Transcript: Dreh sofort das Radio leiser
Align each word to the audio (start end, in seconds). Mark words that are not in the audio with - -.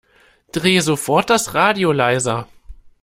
Dreh 0.51 0.79
sofort 0.81 1.29
das 1.29 1.53
Radio 1.53 1.91
leiser 1.91 2.47